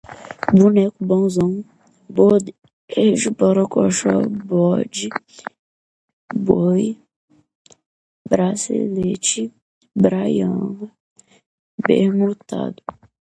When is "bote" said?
4.51-5.07